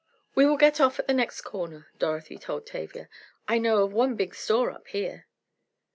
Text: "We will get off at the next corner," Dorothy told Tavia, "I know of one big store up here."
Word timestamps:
"We 0.33 0.47
will 0.47 0.57
get 0.57 0.81
off 0.81 0.97
at 0.97 1.05
the 1.05 1.13
next 1.13 1.41
corner," 1.41 1.91
Dorothy 1.99 2.39
told 2.39 2.65
Tavia, 2.65 3.07
"I 3.47 3.59
know 3.59 3.83
of 3.83 3.93
one 3.93 4.15
big 4.15 4.33
store 4.33 4.71
up 4.71 4.87
here." 4.87 5.27